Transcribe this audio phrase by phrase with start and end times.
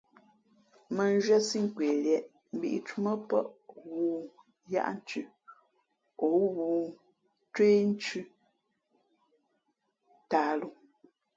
[0.95, 5.25] Mᾱ nzhwésí kweliēʼ mbīʼtǔmᾱ pάʼ ghoōyaʼthʉ̄
[6.27, 8.19] o ghoōcwéénthʉ
[10.29, 10.67] tāhlǒ.